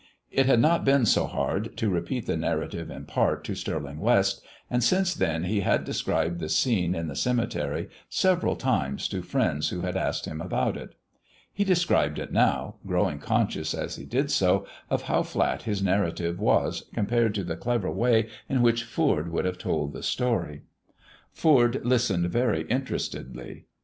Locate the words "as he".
13.75-14.05